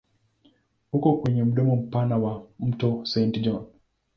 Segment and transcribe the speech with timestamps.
[0.93, 3.65] Uko kwenye mdomo mpana wa mto Saint John.